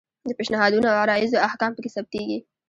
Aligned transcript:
د 0.27 0.29
پیشنهادونو 0.37 0.87
او 0.91 0.97
عرایضو 1.03 1.43
احکام 1.47 1.71
پکې 1.75 1.89
ثبتیږي. 1.95 2.37